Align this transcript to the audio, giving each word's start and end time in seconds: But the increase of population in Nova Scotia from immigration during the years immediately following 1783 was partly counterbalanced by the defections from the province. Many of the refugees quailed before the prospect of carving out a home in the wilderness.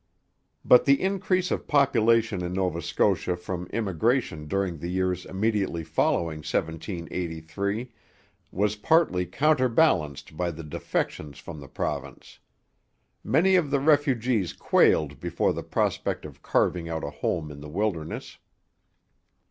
But 0.65 0.85
the 0.85 0.99
increase 0.99 1.51
of 1.51 1.67
population 1.67 2.41
in 2.43 2.53
Nova 2.53 2.81
Scotia 2.81 3.37
from 3.37 3.67
immigration 3.67 4.47
during 4.47 4.79
the 4.79 4.87
years 4.89 5.27
immediately 5.27 5.83
following 5.83 6.37
1783 6.39 7.91
was 8.51 8.75
partly 8.77 9.27
counterbalanced 9.27 10.35
by 10.35 10.49
the 10.49 10.63
defections 10.63 11.37
from 11.37 11.59
the 11.59 11.67
province. 11.69 12.39
Many 13.23 13.53
of 13.55 13.69
the 13.69 13.79
refugees 13.79 14.53
quailed 14.53 15.19
before 15.19 15.53
the 15.53 15.61
prospect 15.61 16.25
of 16.25 16.41
carving 16.41 16.89
out 16.89 17.03
a 17.03 17.11
home 17.11 17.51
in 17.51 17.61
the 17.61 17.69
wilderness. 17.69 18.39